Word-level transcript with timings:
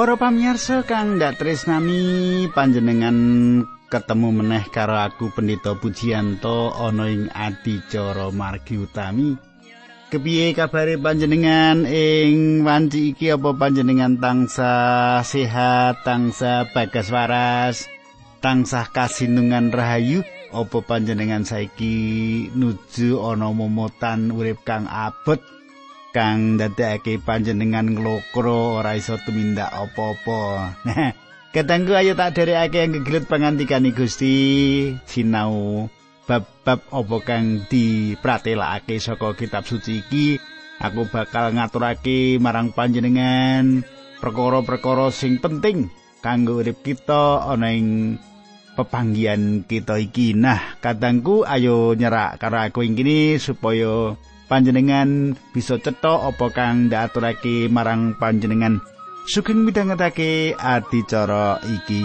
Para 0.00 0.16
pamirsa 0.16 0.80
kang 0.88 1.20
ndak 1.20 1.36
tresnani 1.36 2.48
panjenengan 2.56 3.20
ketemu 3.92 4.32
meneh 4.32 4.64
karo 4.72 4.96
aku 4.96 5.28
Pendeta 5.28 5.76
Pujiyanto 5.76 6.72
ana 6.72 7.04
ing 7.12 7.28
adicara 7.28 8.32
margi 8.32 8.80
utami. 8.80 9.36
Kepiye 10.08 10.56
kabare 10.56 10.96
panjenengan 10.96 11.84
ing 11.84 12.64
wanci 12.64 13.12
iki 13.12 13.28
apa 13.28 13.52
panjenengan 13.52 14.16
tangsa 14.16 14.72
sehat, 15.20 16.00
tangsa 16.00 16.64
bagas 16.72 17.12
waras, 17.12 17.84
tansah 18.40 18.88
kasinungan 18.88 19.68
rahayu? 19.68 20.24
Apa 20.48 20.80
panjenengan 20.80 21.44
saiki 21.44 22.48
nuju 22.56 23.20
ana 23.20 23.52
momotan 23.52 24.32
urip 24.32 24.64
kang 24.64 24.88
abot? 24.88 25.59
Kang 26.10 26.58
ndadekake 26.58 27.22
panjenengan 27.22 27.86
nglokro 27.94 28.82
ora 28.82 28.98
iso 28.98 29.18
tumindak 29.22 29.70
apa-apa. 29.70 30.74
Ketanggu 31.54 31.98
ayo 31.98 32.14
tak 32.14 32.38
derekake 32.38 32.78
yang 32.78 32.94
gegelut 33.02 33.26
pangantikan 33.26 33.82
Gusti 33.90 34.36
sinau 35.02 35.90
bab-bab 36.30 36.78
apa 36.94 37.16
kang 37.26 37.66
dipratelakake 37.66 39.02
saka 39.02 39.34
kitab 39.34 39.66
suci 39.66 39.98
iki 39.98 40.38
aku 40.78 41.10
bakal 41.10 41.50
ngaturake 41.50 42.38
marang 42.38 42.70
panjenengan 42.70 43.82
perkara-perkara 44.22 45.10
sing 45.10 45.42
penting 45.42 45.90
kanggo 46.22 46.62
urip 46.62 46.86
kita 46.86 47.50
ana 47.50 47.74
ing 47.74 48.14
pepanggian 48.78 49.66
kita 49.66 49.98
iki. 49.98 50.38
Nah, 50.38 50.78
kadangku 50.78 51.42
ayo 51.42 51.98
nyerak 51.98 52.38
karo 52.38 52.62
aku 52.62 52.86
ing 52.86 52.94
supaya 53.42 54.14
panjenengan 54.50 55.38
bisa 55.54 55.78
cetha 55.78 56.26
apa 56.26 56.50
kang 56.50 56.90
ndaturake 56.90 57.70
marang 57.70 58.18
panjenengan? 58.18 58.82
Sugeng 59.30 59.62
midhangetake 59.62 60.58
adicara 60.58 61.62
iki 61.62 62.02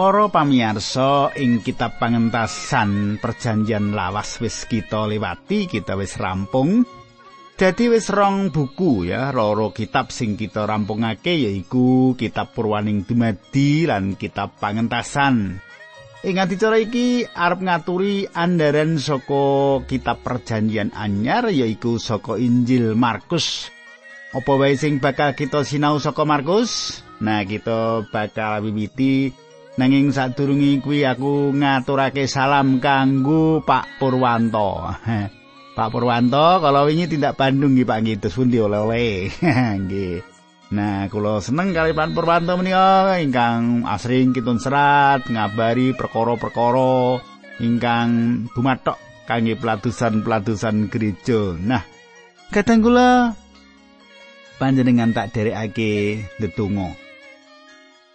Para 0.00 0.32
pamirsa 0.32 1.28
ing 1.36 1.60
kitab 1.60 2.00
pangentasan 2.00 3.20
perjanjian 3.20 3.92
lawas 3.92 4.40
wis 4.40 4.64
kita 4.64 5.04
lewati, 5.04 5.68
kita 5.68 5.92
wis 5.92 6.16
rampung. 6.16 6.88
Dadi 7.52 7.92
wis 7.92 8.08
rong 8.08 8.48
buku 8.48 9.12
ya, 9.12 9.28
loro 9.28 9.76
kitab 9.76 10.08
sing 10.08 10.40
kita 10.40 10.64
rampungake 10.64 11.36
yaiku 11.44 12.16
kitab 12.16 12.56
Purwaning 12.56 13.04
Dumadi 13.04 13.84
lan 13.84 14.16
kitab 14.16 14.56
pangentasan. 14.56 15.60
Ing 16.24 16.34
adicara 16.40 16.80
iki 16.80 17.28
arep 17.28 17.60
ngaturi 17.60 18.24
andaren 18.32 18.96
saka 18.96 19.84
kitab 19.84 20.24
perjanjian 20.24 20.96
anyar 20.96 21.52
yaiku 21.52 22.00
saka 22.00 22.40
Injil 22.40 22.96
Markus. 22.96 23.68
Apa 24.32 24.56
wae 24.56 24.80
sing 24.80 24.96
bakal 24.96 25.36
kita 25.36 25.60
sinau 25.60 26.00
saka 26.00 26.24
Markus? 26.24 27.04
Nah, 27.20 27.44
kita 27.44 28.08
bakal 28.08 28.64
wiwiti 28.64 29.36
Nanging 29.80 30.12
sadurunge 30.12 30.84
kuwi 30.84 31.08
aku 31.08 31.56
ngaturake 31.56 32.28
salam 32.28 32.84
kanggo 32.84 33.64
Pak 33.64 33.96
Purwanto. 33.96 34.92
Pak 35.80 35.88
Purwanto, 35.88 36.60
kalau 36.60 36.84
wingi 36.84 37.08
tindak 37.08 37.40
Bandung 37.40 37.72
nggih 37.72 37.88
Pak 37.88 37.98
nggih 38.04 38.16
terus 38.20 38.36
pundi 38.36 38.60
oleh-oleh. 38.60 39.32
Nggih. 39.80 40.20
Nah, 40.76 41.08
kula 41.08 41.40
seneng 41.40 41.72
kali 41.72 41.96
Pak 41.96 42.12
Purwanto 42.12 42.60
menika 42.60 43.16
ingkang 43.24 43.88
asring 43.88 44.36
kitun 44.36 44.60
serat 44.60 45.24
ngabari 45.32 45.96
perkara-perkara 45.96 47.24
ingkang 47.64 48.10
bumatok 48.52 49.00
kangge 49.24 49.56
pelatusan-pelatusan 49.56 50.92
gereja. 50.92 51.56
Nah, 51.56 51.80
kadang 52.52 52.84
kula 52.84 53.32
panjenengan 54.60 55.16
tak 55.16 55.32
derekake 55.32 56.20
ndedonga. 56.36 57.09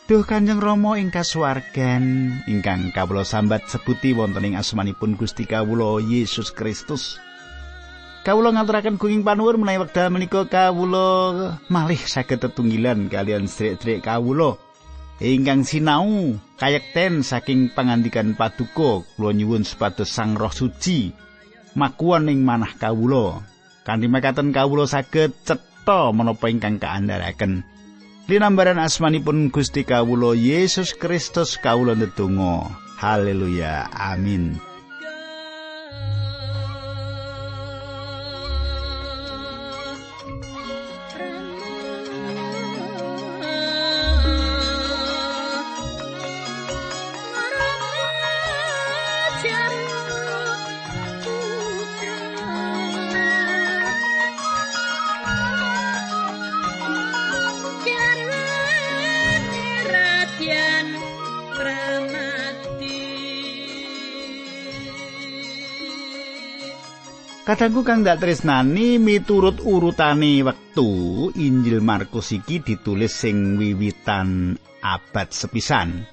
Duh 0.06 0.22
Kanjeng 0.22 0.62
Rama 0.62 1.02
ing 1.02 1.10
kasuwargan 1.10 2.30
ingkang 2.46 2.94
kawula 2.94 3.26
sambat 3.26 3.66
sebuti 3.66 4.14
wonten 4.14 4.46
ing 4.46 4.54
asmanipun 4.54 5.18
Gusti 5.18 5.50
kawula 5.50 5.98
Yesus 5.98 6.54
Kristus. 6.54 7.18
Kawula 8.22 8.54
ngaturaken 8.54 9.02
gunging 9.02 9.26
panuwun 9.26 9.66
menawi 9.66 9.82
wekdal 9.82 10.14
menika 10.14 10.46
kawula 10.46 11.58
malih 11.74 11.98
saged 11.98 12.38
tetunggilan 12.38 13.10
kalian 13.10 13.50
sedherek 13.50 14.06
kawula 14.06 14.62
ingkang 15.18 15.66
sinau 15.66 16.38
kayekten 16.62 17.26
saking 17.26 17.74
pangandikan 17.74 18.38
paduka 18.38 19.02
kula 19.18 19.34
nyuwun 19.34 19.66
supados 19.66 20.14
Sang 20.14 20.38
Roh 20.38 20.54
Suci 20.54 21.18
makuwon 21.74 22.30
ing 22.30 22.46
manah 22.46 22.78
kawula 22.78 23.42
kanthi 23.82 24.06
mekaten 24.06 24.54
kawula 24.54 24.86
saged 24.86 25.34
cetha 25.42 26.14
menapa 26.14 26.46
ingkang 26.46 26.78
kaandharaken. 26.78 27.74
Linambaran 28.26 28.82
asmanipun 28.82 29.54
Gusti 29.54 29.86
Kawulo 29.86 30.34
Yesus 30.34 30.98
Kristus 30.98 31.62
kawula 31.62 31.94
ndedonga. 31.94 32.74
Haleluya. 32.98 33.86
Amin. 33.94 34.58
Kadangku 67.46 67.86
kang 67.86 68.02
dak 68.02 68.26
tresnani 68.26 68.98
miturut 68.98 69.62
urutane 69.62 70.42
wektu 70.42 71.30
Injil 71.38 71.78
Markus 71.78 72.34
iki 72.34 72.58
ditulis 72.58 73.14
sing 73.14 73.62
wiwitan 73.62 74.58
abad 74.82 75.30
sepisan. 75.30 76.10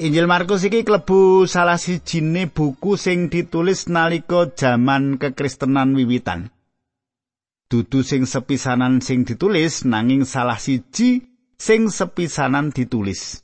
Injil 0.00 0.24
Markus 0.24 0.64
iki 0.64 0.80
klebu 0.80 1.44
salah 1.44 1.76
sijine 1.76 2.48
buku 2.48 2.96
sing 2.96 3.28
ditulis 3.28 3.84
nalika 3.92 4.48
jaman 4.48 5.20
kekristenan 5.20 5.92
wiwitan. 5.92 6.48
Dudu 7.68 8.00
sing 8.00 8.24
sepisanan 8.24 9.04
sing 9.04 9.28
ditulis 9.28 9.84
nanging 9.84 10.24
salah 10.24 10.56
siji 10.56 11.20
sing 11.60 11.92
sepisanan 11.92 12.72
ditulis. 12.72 13.43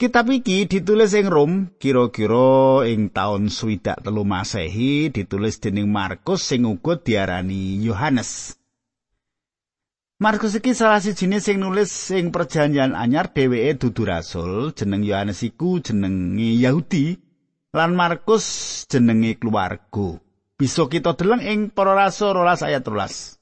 Kitab 0.00 0.32
iki 0.32 0.64
ditulis 0.64 1.12
ing 1.12 1.28
Rom 1.28 1.76
kira-kira 1.76 2.88
ing 2.88 3.12
taun 3.12 3.52
swidak 3.52 4.00
telu 4.00 4.24
Masehi 4.24 5.12
ditulis 5.12 5.60
dening 5.60 5.92
Markus 5.92 6.40
sing 6.40 6.64
uga 6.64 6.96
diarani 6.96 7.76
Yohanes. 7.84 8.56
Markus 10.16 10.56
iki 10.56 10.72
salah 10.72 11.04
sijine 11.04 11.36
sing 11.44 11.60
nulis 11.60 11.92
sing 11.92 12.32
perjanjian 12.32 12.96
anyar 12.96 13.28
dheweke 13.36 13.76
dudu 13.76 14.08
rasul, 14.08 14.72
jeneng 14.72 15.04
Yohanes 15.04 15.44
iku 15.44 15.84
jenenge 15.84 16.56
Yahudi 16.56 17.20
lan 17.76 17.92
Markus 17.92 18.48
jenenge 18.88 19.36
keluarga. 19.36 20.16
Bisa 20.56 20.88
kita 20.88 21.12
deleng 21.12 21.44
ing 21.44 21.68
Para 21.76 21.92
Rasul 21.92 22.40
12 22.40 22.72
ayat 22.72 22.88
13. 22.88 23.36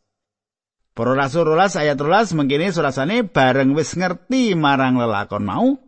Para 0.91 1.15
Rasul 1.15 1.55
12 1.55 1.87
ayat 1.87 1.95
13 1.95 2.35
mengkene 2.35 2.75
surasane 2.75 3.23
bareng 3.23 3.79
wis 3.79 3.95
ngerti 3.95 4.59
marang 4.59 4.99
lelakon 4.99 5.47
mau 5.47 5.87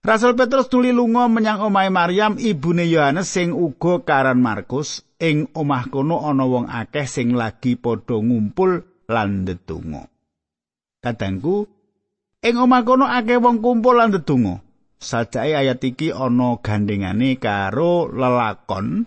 Rasul 0.00 0.32
Petrus 0.32 0.72
tuli 0.72 0.96
lunga 0.96 1.28
menyang 1.28 1.60
omahe 1.60 1.92
Maryam 1.92 2.40
ibune 2.40 2.88
Yohanes 2.88 3.28
sing 3.28 3.52
uga 3.52 4.00
karan 4.00 4.40
Markus 4.40 5.04
ing 5.20 5.52
omah 5.52 5.92
kono 5.92 6.24
ana 6.24 6.48
wong 6.48 6.72
akeh 6.72 7.04
sing 7.04 7.36
lagi 7.36 7.76
padha 7.76 8.16
ngumpul 8.16 8.80
lan 9.12 9.44
ndedonga. 9.44 10.08
Kadangku 11.04 11.68
ing 12.40 12.54
omah 12.56 12.80
kono 12.88 13.04
akeh 13.12 13.36
wong 13.44 13.60
kumpul 13.60 14.00
lan 14.00 14.16
ndedonga. 14.16 14.64
Sajake 14.96 15.52
ayat 15.52 15.84
iki 15.84 16.16
ana 16.16 16.56
gandengane 16.64 17.36
karo 17.36 18.08
lelakon 18.08 19.04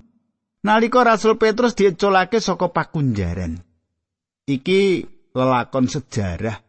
nalika 0.61 1.01
Rasul 1.01 1.41
Petrus 1.41 1.73
diecolake 1.73 2.37
saka 2.37 2.69
pakunjaran. 2.69 3.57
Iki 4.45 4.81
lelakon 5.33 5.89
sejarah 5.89 6.61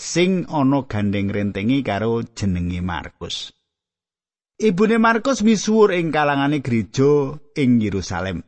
sing 0.00 0.48
ana 0.48 0.80
gandeng 0.88 1.28
rentengi 1.28 1.84
karo 1.84 2.24
jenenge 2.24 2.80
Markus. 2.80 3.52
Ibune 4.56 4.96
Markus 4.96 5.44
misuwur 5.44 5.92
ing 5.92 6.08
kalangane 6.08 6.64
gereja 6.64 7.36
ing 7.60 7.76
Yerusalem. 7.76 8.40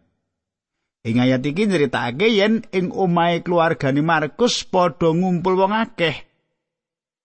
Ing 1.04 1.20
ayat 1.20 1.44
iki 1.44 1.68
nyeritakake 1.68 2.32
yen 2.32 2.64
ing 2.72 2.88
omahe 2.96 3.44
keluargane 3.44 4.00
Markus 4.00 4.64
padha 4.64 5.12
ngumpul 5.12 5.60
wong 5.60 5.76
akeh. 5.76 6.24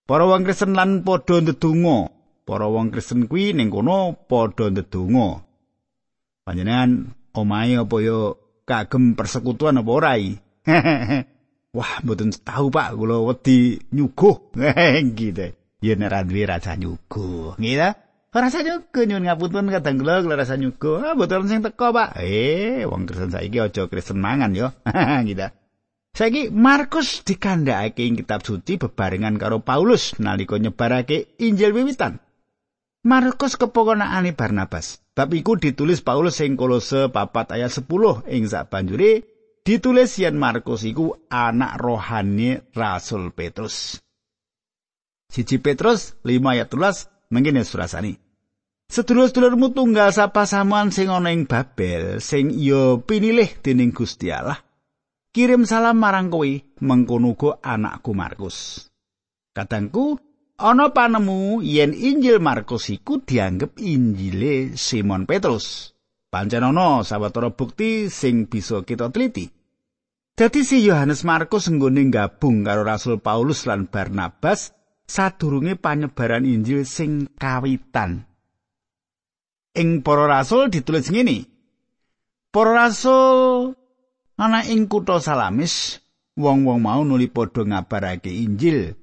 Para 0.03 0.27
wong 0.27 0.43
Kristen 0.43 0.75
lan 0.75 1.07
padha 1.07 1.39
ndedonga. 1.39 2.11
Para 2.43 2.67
wong 2.67 2.91
Kristen 2.91 3.31
kuwi 3.31 3.55
ning 3.55 3.71
kono 3.71 4.19
padha 4.27 4.67
ndedonga. 4.67 5.39
Panjenengan 6.43 7.15
omahe 7.39 7.79
apa 7.79 7.97
yo 8.03 8.35
kagem 8.67 9.15
persekutuan 9.15 9.79
apa 9.79 9.91
ora 9.95 10.13
Wah, 11.73 12.05
mboten 12.05 12.29
tahu 12.29 12.69
Pak, 12.69 12.93
kula 12.93 13.17
wedi 13.25 13.81
nyuguh. 13.95 14.53
gitu. 15.17 15.57
Ya 15.81 15.93
nek 15.97 16.11
ra 16.13 16.21
duwe 16.21 16.45
rasa 16.45 16.77
nyuguh. 16.77 17.57
Ngira? 17.57 18.02
Rasa 18.33 18.65
nyuguh 18.65 19.05
nyuwun 19.05 19.29
ngapunten 19.29 19.69
kadang 19.69 20.01
kula 20.01 20.25
kula 20.25 20.33
rasa 20.33 20.57
nyuguh. 20.57 21.05
Ah, 21.05 21.13
mboten 21.13 21.45
sing 21.45 21.61
teko, 21.61 21.93
Pak. 21.93 22.17
Eh, 22.17 22.81
wong 22.81 23.05
Kristen 23.05 23.29
saiki 23.29 23.61
aja 23.61 23.85
Kristen 23.85 24.17
mangan 24.17 24.57
yo. 24.57 24.73
gitu. 25.29 25.45
Saiki 26.17 26.49
Markus 26.49 27.21
dikandhakake 27.21 28.01
ing 28.09 28.17
kitab 28.17 28.41
suci 28.41 28.81
bebarengan 28.81 29.37
karo 29.37 29.61
Paulus 29.61 30.17
nalika 30.17 30.57
nyebarake 30.57 31.37
Injil 31.45 31.77
wiwitan. 31.77 32.17
Markus 33.05 33.53
kepokonakane 33.53 34.33
Barnabas. 34.33 35.05
Bab 35.13 35.29
iku 35.37 35.53
ditulis 35.61 36.01
Paulus 36.01 36.41
ing 36.41 36.57
Kolose 36.57 37.13
4 37.13 37.53
ayat 37.53 37.69
10 37.69 37.85
ing 38.33 38.49
sabanjure 38.49 39.11
ditulis 39.61 40.17
yen 40.17 40.41
Markus 40.41 40.81
iku 40.89 41.13
anak 41.29 41.77
rohani 41.77 42.57
Rasul 42.73 43.29
Petrus. 43.29 44.01
Siji 45.29 45.61
Petrus 45.61 46.17
5 46.25 46.33
ayat 46.49 46.73
13 46.73 47.29
mengkene 47.29 47.61
surasani. 47.61 48.22
Sedulur-sedulurmu 48.93 49.73
tunggal 49.73 50.13
sapa 50.13 50.45
sing 50.45 51.09
ana 51.09 51.33
ing 51.33 51.49
Babel 51.49 52.21
sing 52.21 52.53
iya 52.53 52.93
pinilih 53.01 53.49
dening 53.65 53.89
Gusti 53.89 54.29
Allah. 54.29 54.61
Kirim 55.33 55.65
salam 55.65 55.97
marang 55.97 56.29
kowe 56.29 56.45
mengkono 56.77 57.33
anakku 57.57 58.13
Markus. 58.13 58.85
Kadangku 59.49 60.21
ana 60.61 60.93
panemu 60.93 61.65
yen 61.65 61.97
Injil 61.97 62.37
Markus 62.37 62.93
iku 62.93 63.17
dianggep 63.17 63.81
Injile 63.81 64.77
Simon 64.77 65.25
Petrus. 65.25 65.97
Pancen 66.29 66.61
ana 66.61 67.01
sawetara 67.01 67.49
bukti 67.49 68.13
sing 68.13 68.45
bisa 68.45 68.85
kita 68.85 69.09
teliti. 69.09 69.49
Dadi 70.37 70.61
si 70.61 70.85
Yohanes 70.85 71.25
Markus 71.25 71.65
nggone 71.65 72.13
gabung 72.13 72.61
karo 72.61 72.85
Rasul 72.85 73.17
Paulus 73.17 73.65
lan 73.65 73.89
Barnabas 73.89 74.69
sadurunge 75.09 75.81
panyebaran 75.81 76.45
Injil 76.45 76.85
sing 76.85 77.25
kawitan. 77.41 78.29
Ing 79.73 80.05
para 80.05 80.29
rasul 80.29 80.69
ditulis 80.69 81.09
ngene. 81.09 81.49
Para 82.53 82.85
rasul 82.85 83.73
ana 84.37 84.61
ing 84.69 84.85
kutha 84.85 85.17
Salamis, 85.17 85.97
wong-wong 86.37 86.77
mau 86.77 87.01
nuli 87.01 87.25
padha 87.25 87.65
ngabarake 87.65 88.29
Injil 88.29 88.93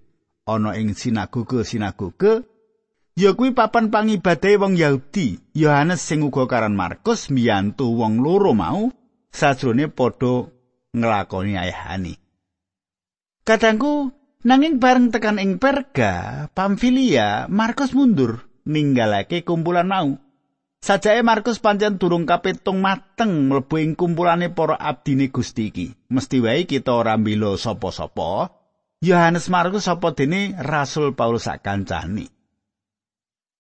ana 0.47 0.79
ing 0.79 0.95
sinagoge-sinagoge 0.95 2.47
ya 3.19 3.35
kuwi 3.35 3.51
papan 3.51 3.91
pangibadahe 3.91 4.63
wong 4.63 4.79
Yahudi. 4.79 5.43
Yohanes 5.59 6.07
sing 6.07 6.23
uga 6.23 6.47
karan 6.47 6.79
Markus 6.79 7.35
mbiyantu 7.35 7.91
wong 7.91 8.23
loro 8.23 8.55
mau 8.55 8.95
sajrone 9.35 9.91
padha 9.91 10.47
nglakoni 10.95 11.59
ayahani. 11.59 12.15
Kadangku 13.43 14.15
nanging 14.47 14.79
bareng 14.79 15.11
tekan 15.11 15.43
ing 15.43 15.59
Perga, 15.59 16.47
Pamfilia, 16.55 17.51
Markus 17.51 17.91
mundur 17.91 18.47
ninggalake 18.63 19.43
kumpulan 19.43 19.91
mau. 19.91 20.30
Sajake 20.81 21.21
Markus 21.21 21.61
pancen 21.61 22.01
durung 22.01 22.25
kapitung 22.25 22.81
mateng 22.81 23.53
mlebu 23.53 23.77
ing 23.85 23.93
kumpulane 23.93 24.49
para 24.49 24.81
abdine 24.81 25.29
Gusti 25.29 25.69
iki. 25.69 25.93
Mesti 26.09 26.41
wae 26.41 26.65
kita 26.65 26.97
ora 26.97 27.21
mbilo 27.21 27.61
sapa-sapa. 27.61 28.49
Yohanes 29.05 29.53
Markus 29.53 29.85
sapa 29.85 30.17
dene 30.17 30.57
Rasul 30.57 31.13
Paulus 31.13 31.45
sak 31.45 31.61
kancane. 31.61 32.33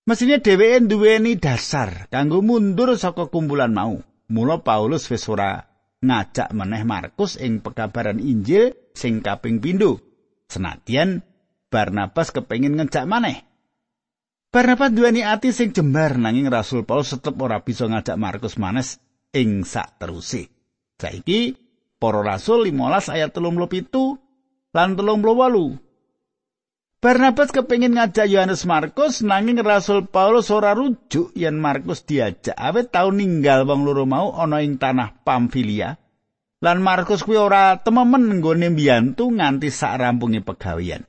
Mesine 0.09 0.41
dheweke 0.41 0.89
duweni 0.89 1.37
dasar 1.37 2.09
kanggo 2.09 2.41
mundur 2.41 2.97
saka 2.97 3.29
kumpulan 3.29 3.77
mau. 3.77 4.01
Mula 4.33 4.65
Paulus 4.65 5.05
wis 5.13 5.29
ora 5.29 5.61
ngajak 6.01 6.57
meneh 6.57 6.89
Markus 6.89 7.37
ing 7.37 7.61
pekabaran 7.61 8.17
Injil 8.17 8.73
sing 8.97 9.21
kaping 9.21 9.61
pindho. 9.61 10.01
Senadyan 10.49 11.21
Barnabas 11.69 12.33
kepengin 12.33 12.81
ngejak 12.81 13.05
maneh. 13.05 13.50
Barnabas 14.51 14.91
duweni 14.91 15.23
ati 15.23 15.55
sing 15.55 15.71
jembar 15.71 16.19
nanging 16.19 16.51
Rasul 16.51 16.83
Paulus 16.83 17.15
tetep 17.15 17.39
ora 17.39 17.63
bisa 17.63 17.87
ngajak 17.87 18.19
Markus 18.19 18.59
manes 18.59 18.99
ing 19.31 19.63
sak 19.63 20.03
teruse. 20.03 20.51
Saiki 20.99 21.55
para 22.03 22.19
rasul 22.19 22.67
15 22.67 23.15
ayat 23.15 23.31
37 23.31 24.75
lan 24.75 24.99
38 24.99 25.79
Barnabas 26.99 27.55
kepingin 27.55 27.95
ngajak 27.95 28.27
Yohanes 28.27 28.67
Markus 28.67 29.23
nanging 29.23 29.63
Rasul 29.63 30.11
Paulus 30.11 30.51
ora 30.51 30.75
rujuk 30.75 31.31
yen 31.39 31.63
Markus 31.63 32.03
diajak 32.03 32.59
awet 32.59 32.91
tau 32.91 33.15
ninggal 33.15 33.63
wong 33.71 33.87
loro 33.87 34.03
mau 34.03 34.35
ana 34.35 34.67
ing 34.67 34.83
tanah 34.83 35.23
Pamfilia. 35.23 35.95
Lan 36.59 36.83
Markus 36.83 37.23
kuwi 37.23 37.39
ora 37.39 37.79
tememen 37.79 38.43
nggone 38.43 38.75
mbiyantu 38.75 39.31
nganti 39.31 39.71
sak 39.71 39.95
rampunge 39.95 40.43
pegawean. 40.43 41.07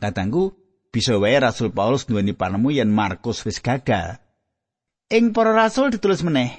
Katangku 0.00 0.61
bisa 0.92 1.16
wae 1.16 1.40
Rasul 1.40 1.72
Paulus 1.72 2.04
duweni 2.04 2.36
panemu 2.36 2.68
yen 2.76 2.92
Markus 2.92 3.40
wis 3.48 3.58
gagal. 3.64 4.20
Ing 5.08 5.32
para 5.32 5.56
rasul 5.56 5.88
ditulis 5.88 6.20
meneh 6.20 6.52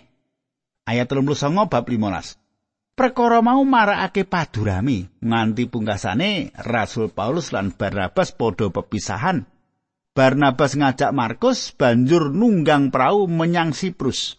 ayat 0.90 1.06
39 1.06 1.70
bab 1.70 1.86
15. 1.86 2.42
Perkara 2.94 3.42
mau 3.42 3.66
marakake 3.66 4.22
padurami 4.26 5.10
nganti 5.18 5.66
pungkasane 5.66 6.54
Rasul 6.62 7.10
Paulus 7.10 7.50
lan 7.50 7.74
Barnabas 7.74 8.30
padha 8.34 8.70
pepisahan. 8.70 9.50
Barnabas 10.14 10.78
ngajak 10.78 11.10
Markus 11.10 11.74
banjur 11.74 12.30
nunggang 12.30 12.94
prau 12.94 13.26
menyang 13.26 13.74
Siprus. 13.74 14.38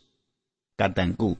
Katengku, 0.78 1.34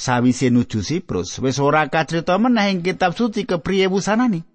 sawise 0.00 0.48
nuju 0.48 0.80
Siprus 0.80 1.36
wis 1.44 1.60
ora 1.60 1.84
kacrita 1.92 2.40
meneh 2.40 2.72
ing 2.72 2.80
kitab 2.80 3.12
suci 3.12 3.44
kepriye 3.44 3.92
wusanane. 3.92 4.49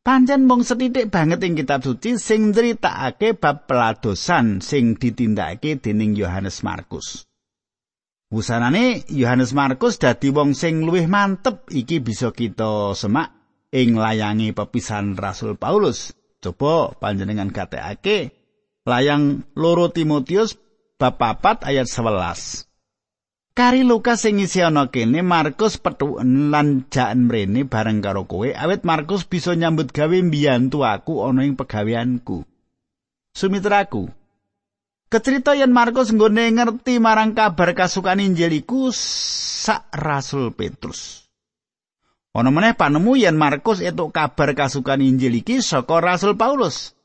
Pancen 0.00 0.48
mung 0.48 0.64
setitik 0.64 1.12
banget 1.12 1.44
ing 1.44 1.60
kitab 1.60 1.84
suci 1.84 2.16
sing 2.16 2.56
critakake 2.56 3.36
bab 3.36 3.68
peladosan 3.68 4.64
sing 4.64 4.96
ditindakake 4.96 5.76
dening 5.76 6.16
Yohanes 6.16 6.64
Markus. 6.64 7.28
Wusanane 8.32 9.04
Yohanes 9.12 9.52
Markus 9.52 10.00
dadi 10.00 10.32
wong 10.32 10.56
sing 10.56 10.88
luwih 10.88 11.04
mantep 11.04 11.68
iki 11.68 12.00
bisa 12.00 12.32
kita 12.32 12.96
semak 12.96 13.28
ing 13.76 14.00
layangi 14.00 14.56
pepisahan 14.56 15.20
Rasul 15.20 15.60
Paulus. 15.60 16.16
Coba 16.40 16.96
panjenengan 16.96 17.52
katekake 17.52 18.32
layang 18.88 19.44
loro 19.52 19.92
Timotius 19.92 20.56
bab 20.96 21.20
4 21.20 21.68
ayat 21.68 21.84
11. 21.84 22.69
Kari 23.60 23.84
Lukas 23.84 24.24
sing 24.24 24.40
ana 24.64 24.88
kene 24.88 25.20
Markus 25.20 25.76
petuken 25.76 26.48
lan 26.48 26.88
jaan 26.88 27.28
mrene 27.28 27.68
bareng 27.68 28.00
karo 28.00 28.24
kowe 28.24 28.48
awit 28.48 28.88
Markus 28.88 29.28
bisa 29.28 29.52
nyambut 29.52 29.92
gawe 29.92 30.16
mbiyantu 30.16 30.80
aku 30.80 31.20
ana 31.28 31.44
ing 31.44 31.60
pegaweanku. 31.60 32.40
Sumitraku, 33.36 34.08
Kecerita 35.12 35.52
yen 35.52 35.76
Markus 35.76 36.08
nggone 36.08 36.56
ngerti 36.56 37.04
marang 37.04 37.36
kabar 37.36 37.76
kasukan 37.76 38.24
Injil 38.24 38.64
iku 38.64 38.88
sak 38.96 39.92
Rasul 39.92 40.56
Petrus. 40.56 41.28
Ana 42.32 42.48
meneh 42.48 42.72
panemu 42.72 43.12
yen 43.20 43.36
Markus 43.36 43.84
etuk 43.84 44.16
kabar 44.16 44.56
kasukan 44.56 45.04
Injil 45.04 45.36
iki 45.36 45.60
saka 45.60 46.00
Rasul 46.00 46.32
Paulus. 46.32 46.96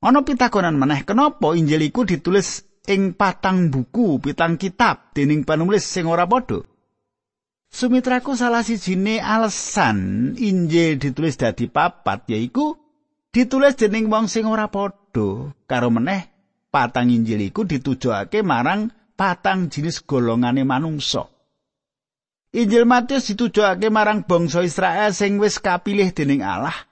Ana 0.00 0.24
pitakonan 0.24 0.80
meneh 0.80 1.04
kenapa 1.04 1.52
Injil 1.52 1.84
iku 1.84 2.08
ditulis 2.08 2.69
ing 2.88 3.12
patang 3.12 3.68
buku, 3.68 4.22
pitang 4.22 4.56
kitab 4.56 5.12
dening 5.12 5.44
penulis 5.44 5.84
sing 5.84 6.08
ora 6.08 6.24
padha. 6.24 6.64
Sumitraku 7.70 8.34
salah 8.34 8.66
sijine 8.66 9.22
alasan 9.22 10.32
Injil 10.34 10.98
ditulis 10.98 11.38
dadi 11.38 11.70
papat 11.70 12.26
yaiku 12.26 12.74
ditulis 13.30 13.78
dening 13.78 14.10
wong 14.10 14.26
sing 14.26 14.42
ora 14.48 14.66
padha 14.66 15.54
karo 15.70 15.88
meneh 15.92 16.26
patang 16.74 17.14
Injil 17.14 17.46
iku 17.46 17.62
ditujokake 17.62 18.42
marang 18.42 18.90
patang 19.14 19.70
jenis 19.70 20.02
golongane 20.02 20.66
manungsa. 20.66 21.30
Injil 22.50 22.82
Matius 22.82 23.30
ditujokake 23.30 23.86
marang 23.94 24.26
bangsa 24.26 24.66
Israel 24.66 25.14
sing 25.14 25.38
wis 25.38 25.62
kapilih 25.62 26.10
dening 26.10 26.42
Allah. 26.42 26.89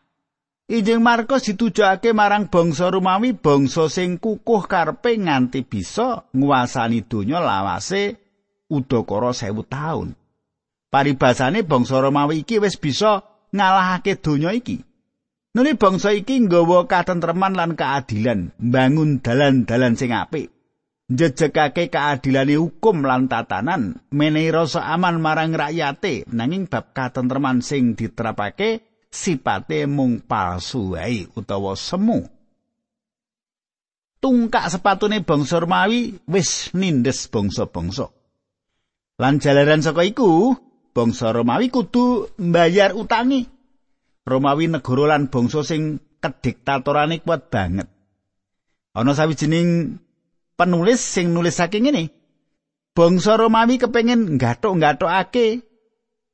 Injil 0.69 1.01
Markus 1.01 1.49
ditujokake 1.49 2.13
marang 2.13 2.53
bangsa 2.53 2.93
Romawi, 2.93 3.33
bangsa 3.33 3.89
sing 3.89 4.21
kukuh 4.21 4.69
karepe 4.69 5.17
nganti 5.17 5.65
bisa 5.65 6.29
nguasani 6.37 7.09
donya 7.09 7.41
lawase 7.41 8.21
udakara 8.69 9.33
sewu 9.33 9.65
taun. 9.65 10.13
Paribasane 10.93 11.65
bangsa 11.65 12.05
Romawi 12.05 12.45
iki 12.45 12.61
wis 12.61 12.77
bisa 12.77 13.25
ngalahake 13.49 14.21
donya 14.21 14.53
iki. 14.53 14.85
Nuli 15.57 15.73
bangsa 15.81 16.13
iki 16.13 16.37
nggawa 16.37 16.85
katentreman 16.85 17.57
lan 17.57 17.73
keadilan, 17.73 18.53
mbangun 18.61 19.25
dalan-dalan 19.25 19.97
sing 19.97 20.13
apik. 20.13 20.53
njejegake 21.09 21.89
keadilane 21.89 22.61
hukum 22.61 23.01
lan 23.01 23.33
tatanan 23.33 24.05
menehi 24.13 24.53
rasa 24.53 24.93
aman 24.93 25.25
marang 25.25 25.57
rakyate 25.57 26.29
nanging 26.29 26.69
bab 26.69 26.93
katentreman 26.93 27.65
sing 27.65 27.97
diterapake 27.97 28.88
sipate 29.09 29.89
mung 29.89 30.21
palsu 30.21 30.95
wae 30.95 31.29
utawa 31.37 31.75
semu. 31.75 32.25
Tungkak 34.19 34.67
sepatune 34.69 35.23
bangsa 35.23 35.63
Romawi 35.63 36.19
wis 36.27 36.75
nindes 36.75 37.31
bangsa-bangsa. 37.31 38.11
Lan 39.19 39.39
jalaran 39.39 39.83
saka 39.83 40.03
iku 40.03 40.59
bangsa 40.91 41.31
Romawi 41.31 41.71
kudu 41.71 42.35
mbayar 42.39 42.99
utangi. 42.99 43.47
Romawi 44.27 44.67
negara 44.69 45.15
lan 45.15 45.31
bangsa 45.31 45.63
sing 45.63 46.03
kediktatorane 46.19 47.23
kuat 47.23 47.47
banget. 47.49 47.87
Ana 48.99 49.15
sawijining 49.15 50.03
penulis 50.59 50.99
sing 50.99 51.31
nulisake 51.31 51.79
ngene. 51.79 52.11
Bangsa 52.99 53.39
Romawi 53.39 53.79
kepengin 53.79 54.35
nggathuk-nggathukake 54.35 55.63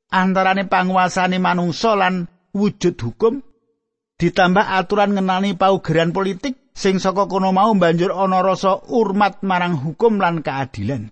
antarane 0.09 0.65
panguasane 0.65 1.37
manungsa 1.37 1.93
lan 1.93 2.25
wujud 2.55 2.95
hukum 2.95 3.43
ditambah 4.15 4.63
aturan 4.79 5.11
ngenani 5.11 5.59
paugeran 5.59 6.15
politik 6.15 6.71
sing 6.71 7.03
saka 7.03 7.27
kono 7.27 7.51
mau 7.51 7.75
banjur 7.75 8.15
ana 8.15 8.39
rasa 8.39 8.79
urmat 8.87 9.43
marang 9.43 9.75
hukum 9.75 10.23
lan 10.23 10.39
keadilan. 10.39 11.11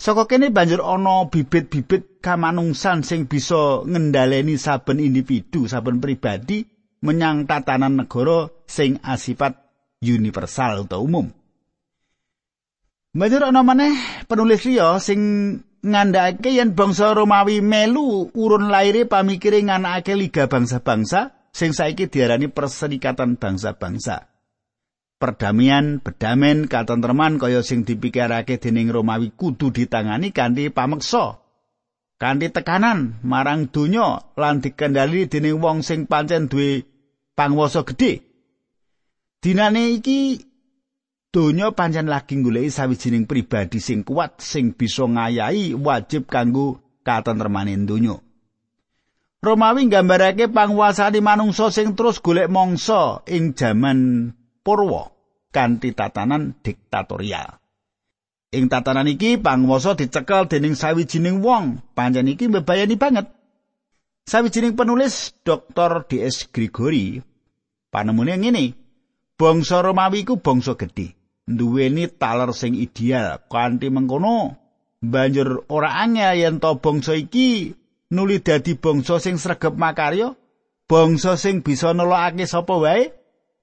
Saka 0.00 0.24
kene 0.24 0.48
banjur 0.48 0.80
ana 0.80 1.28
bibit-bibit 1.28 2.22
kamanungsan 2.24 3.04
sing 3.04 3.28
bisa 3.28 3.84
ngendhaleni 3.84 4.56
saben 4.56 4.96
individu, 5.02 5.68
saben 5.68 6.00
pribadi 6.00 6.64
menyang 7.04 7.44
tatanan 7.44 8.00
negara 8.00 8.48
sing 8.64 8.96
asifat 9.04 9.60
universal 10.00 10.88
atau 10.88 11.04
umum. 11.04 11.28
Banjur 13.10 13.42
ana 13.42 13.60
maneh 13.66 14.24
penulis 14.30 14.62
liya 14.64 14.96
sing 15.02 15.20
ngandhakake 15.80 16.56
yen 16.56 16.76
bangsa 16.76 17.16
Romawi 17.16 17.64
melu 17.64 18.28
urun 18.36 18.68
laire 18.68 19.08
pamikire 19.08 19.64
nganakake 19.64 20.14
liga 20.16 20.44
bangsa-bangsa 20.46 21.50
sing 21.50 21.72
saiki 21.72 22.08
diarani 22.12 22.48
perserikatan 22.52 23.40
bangsa-bangsa. 23.40 24.28
Perdamaian, 25.20 26.00
bedamen, 26.00 26.64
katentreman 26.64 27.36
kaya 27.36 27.60
sing 27.60 27.84
dipikirake 27.84 28.56
dening 28.56 28.88
Romawi 28.88 29.36
kudu 29.36 29.68
ditangani 29.68 30.32
kanthi 30.32 30.72
pameksa. 30.72 31.44
Kanthi 32.16 32.48
tekanan 32.52 33.20
marang 33.24 33.68
donya 33.68 34.32
lan 34.36 34.64
dikendali 34.64 35.28
dening 35.28 35.60
wong 35.60 35.84
sing 35.84 36.08
pancen 36.08 36.48
duwe 36.48 36.84
panguwasa 37.36 37.84
gedhe. 37.84 38.24
Dinane 39.40 39.96
iki 39.96 40.49
Donya 41.30 41.70
pancen 41.70 42.10
lagi 42.10 42.42
goleki 42.42 42.74
sawijining 42.74 43.30
pribadi 43.30 43.78
sing 43.78 44.02
kuat 44.02 44.42
sing 44.42 44.74
bisa 44.74 45.06
ngayahi 45.06 45.78
wajib 45.78 46.26
kanggo 46.26 46.82
katentremane 47.06 47.78
donya. 47.86 48.18
Romawi 49.38 49.86
nggambarake 49.86 50.50
panguasane 50.50 51.22
manungsa 51.22 51.70
sing 51.70 51.94
terus 51.94 52.18
golek 52.18 52.50
mangsa 52.50 53.22
ing 53.30 53.54
jaman 53.54 54.34
purwa 54.66 55.14
kanthi 55.54 55.94
tatanan 55.94 56.58
diktatorial. 56.66 57.62
Ing 58.50 58.66
tatanan 58.66 59.06
iki 59.06 59.38
panguwasa 59.38 59.94
dicekel 59.94 60.50
dening 60.50 60.74
sawijining 60.74 61.38
wong, 61.38 61.78
pancen 61.94 62.26
iki 62.26 62.50
mbebayani 62.50 62.98
banget. 62.98 63.30
Sawijining 64.26 64.74
penulis 64.74 65.38
Dr. 65.46 66.10
D.S. 66.10 66.50
Gregory 66.50 67.22
panemune 67.94 68.34
ngene, 68.34 68.74
bangsa 69.38 69.86
Romawi 69.86 70.26
iku 70.26 70.42
bangsa 70.42 70.74
gedhe. 70.74 71.19
Duweni 71.56 72.06
taler 72.06 72.54
sing 72.54 72.78
ideal. 72.78 73.42
Kanthi 73.50 73.90
mengkono 73.90 74.54
banjur 75.00 75.64
ora 75.72 76.04
angel 76.04 76.36
yen 76.36 76.56
to 76.60 76.76
bangsa 76.78 77.16
iki 77.16 77.72
nuli 78.12 78.38
dadi 78.44 78.76
bangsa 78.76 79.16
sing 79.16 79.40
sregep 79.40 79.74
makarya 79.74 80.36
bangsa 80.84 81.40
sing 81.40 81.64
bisa 81.64 81.96
nelokake 81.96 82.44
sapa 82.44 82.74
wae 82.76 83.10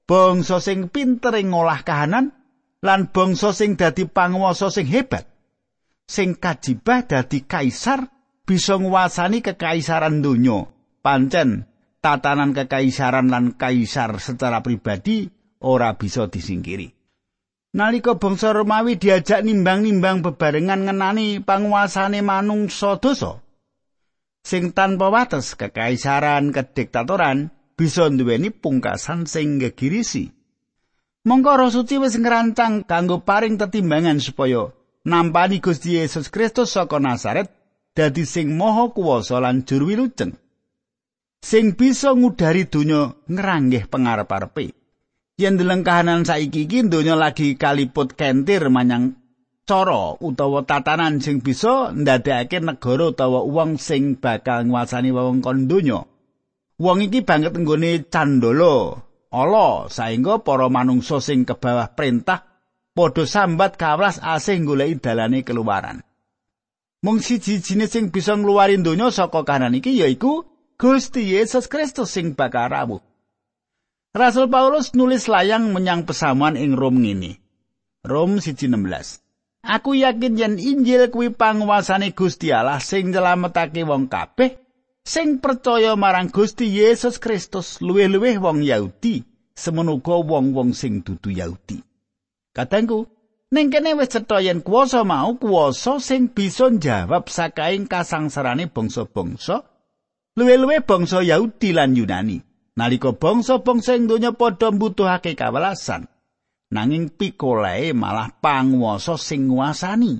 bangsa 0.09 0.57
sing 0.59 0.89
pinter 0.89 1.37
ngolah 1.37 1.85
kahanan 1.85 2.33
lan 2.81 3.11
bangsa 3.13 3.53
sing 3.53 3.79
dadi 3.79 4.09
panguwasa 4.09 4.73
sing 4.73 4.89
hebat. 4.89 5.29
Sing 6.07 6.39
kajibah 6.39 7.03
dadi 7.03 7.43
kaisar 7.43 8.07
bisa 8.47 8.79
nguasani 8.79 9.43
kekaisaran 9.43 10.23
donya. 10.23 10.71
Pancen 11.03 11.67
tatanan 11.99 12.55
kekaisaran 12.55 13.27
lan 13.27 13.59
kaisar 13.59 14.15
secara 14.23 14.63
pribadi 14.63 15.27
ora 15.59 15.99
bisa 15.99 16.31
disingkiri 16.31 16.96
Nalika 17.77 18.17
bangsa 18.17 18.57
Romawi 18.57 18.97
diajak 18.97 19.45
nimbang-nimbang 19.45 20.25
bebarengan 20.25 20.89
ngenani 20.89 21.45
panguasane 21.45 22.25
manungsa 22.25 22.97
dosa 22.97 23.37
sing 24.47 24.71
tanpa 24.71 25.11
wates 25.11 25.59
kekaisaran 25.59 26.55
kediktatoran 26.55 27.51
bisa 27.75 28.07
nduweni 28.07 28.47
pungkasan 28.47 29.27
sing 29.27 29.59
gegirisi. 29.59 30.31
Mongko 31.27 31.51
Roh 31.59 31.67
Suci 31.67 31.99
wis 31.99 32.15
ngrancang 32.15 32.87
kanggo 32.87 33.19
paring 33.27 33.59
tetimbangan 33.59 34.23
supaya 34.23 34.71
nampani 35.03 35.59
Gusti 35.59 35.99
Yesus 35.99 36.31
Kristus 36.31 36.71
saka 36.71 37.03
Nazaret 37.03 37.51
dadi 37.91 38.23
sing 38.23 38.55
maha 38.55 38.95
kuwasa 38.95 39.43
lan 39.43 39.67
juru 39.67 39.91
wilujeng. 39.91 40.31
Sing 41.43 41.75
bisa 41.75 42.15
ngudari 42.15 42.71
donya 42.71 43.11
ngranggeh 43.27 43.91
pangarep-arepe. 43.91 44.86
Yen 45.37 45.53
deleng 45.53 45.85
kahanan 45.85 46.25
saiki 46.25 46.65
iki 46.65 46.89
donya 46.89 47.13
lagi 47.13 47.53
kaliput 47.61 48.17
kentir 48.17 48.73
manyang 48.73 49.13
cara 49.69 50.17
utawa 50.17 50.65
tatanan 50.65 51.21
sing 51.21 51.45
bisa 51.45 51.93
ndadekake 51.93 52.57
negara 52.57 53.13
utawa 53.13 53.45
wong 53.45 53.77
sing 53.77 54.17
bakal 54.17 54.65
nguasani 54.65 55.13
wewengkon 55.13 55.69
donya. 55.69 56.09
Wong 56.81 57.05
iki 57.05 57.21
banget 57.21 57.53
nggone 57.53 58.09
candala 58.09 58.97
ala 59.29 59.85
saengga 59.93 60.41
para 60.41 60.73
manungsa 60.73 61.21
sing 61.21 61.45
kebawah 61.45 61.93
perintah 61.93 62.47
padha 62.97 63.29
sambat 63.29 63.77
kawas 63.77 64.17
asih 64.17 64.57
goleki 64.65 64.97
dalane 65.05 65.45
keluaran. 65.45 66.01
Mung 67.05 67.21
siji 67.21 67.61
jinis 67.61 67.93
sing 67.93 68.09
bisa 68.09 68.33
ngluwari 68.33 68.81
donya 68.81 69.13
saka 69.13 69.45
kahanan 69.45 69.77
iki 69.77 70.01
yaiku 70.01 70.49
Gusti 70.81 71.29
Yesus 71.33 71.69
Kristus 71.69 72.09
sing 72.09 72.33
bakal 72.33 72.73
rawuh. 72.73 73.06
Rasul 74.17 74.49
Paulus 74.49 74.97
nulis 74.97 75.29
layang 75.29 75.69
menyang 75.77 76.01
pesamuan 76.01 76.57
ing 76.57 76.73
Rom 76.73 77.05
ngene. 77.05 77.37
Rom 78.01 78.41
1:16. 78.41 79.21
Aku 79.61 79.93
yakin 79.93 80.33
yen 80.33 80.55
Injil 80.57 81.13
kuwi 81.13 81.29
panguasane 81.29 82.17
Gusti 82.17 82.49
Allah 82.49 82.81
sing 82.81 83.13
nyelametake 83.13 83.85
wong 83.85 84.09
kabeh 84.09 84.57
sing 85.05 85.37
percaya 85.37 85.93
marang 85.93 86.33
Gusti 86.33 86.65
Yesus 86.65 87.21
Kristus 87.21 87.77
luwih-luwih 87.77 88.41
wong 88.41 88.65
Yahudi 88.65 89.21
semenuga 89.53 90.17
wong-wong 90.17 90.73
sing 90.73 91.05
dudu 91.05 91.29
Yahudi. 91.29 91.77
Katengku, 92.57 93.05
ning 93.53 93.69
kene 93.69 93.93
wis 93.93 94.09
cetha 94.17 94.41
yen 94.41 94.65
kuwasa 94.65 95.05
mau 95.05 95.37
kuwasa 95.37 96.01
sing 96.01 96.33
bisa 96.33 96.73
njawab 96.73 97.29
sakaing 97.29 97.85
kasangsarane 97.85 98.65
bangsa-bangsa 98.73 99.61
luwih-luwih 100.33 100.81
bangsa 100.89 101.21
Yahudi 101.21 101.69
lan 101.69 101.93
Yunani. 101.93 102.46
Nalika 102.77 103.11
bangsa-bangsa 103.11 103.97
ing 103.97 104.05
donya 104.05 104.31
padha 104.37 104.69
mbutuhake 104.69 105.33
kawelasan 105.33 106.05
nanging 106.71 107.09
pikolae 107.11 107.95
malah 107.95 108.31
panguwasa 108.37 109.15
sing 109.15 109.47
nguasani. 109.49 110.19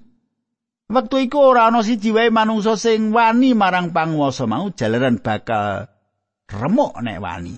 Wektu 0.88 1.20
iku 1.20 1.52
ora 1.52 1.68
ana 1.68 1.84
siji 1.84 2.16
wae 2.16 2.32
manungsa 2.32 2.80
sing 2.80 3.12
wani 3.12 3.52
marang 3.52 3.92
panguwasa 3.92 4.48
mau 4.48 4.72
jalaran 4.72 5.20
bakal 5.20 5.92
remuk 6.48 6.96
nek 7.04 7.20
wani. 7.20 7.54